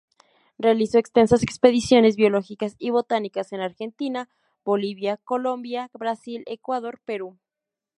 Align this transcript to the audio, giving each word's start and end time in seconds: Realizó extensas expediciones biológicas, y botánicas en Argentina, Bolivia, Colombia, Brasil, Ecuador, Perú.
Realizó 0.57 0.97
extensas 0.97 1.43
expediciones 1.43 2.15
biológicas, 2.15 2.73
y 2.79 2.89
botánicas 2.89 3.53
en 3.53 3.61
Argentina, 3.61 4.29
Bolivia, 4.65 5.17
Colombia, 5.17 5.91
Brasil, 5.93 6.41
Ecuador, 6.47 6.99
Perú. 7.05 7.37